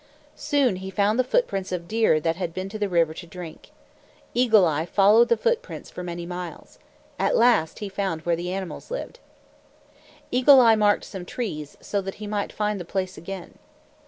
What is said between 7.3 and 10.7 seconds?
last he found where the animals lived. Eagle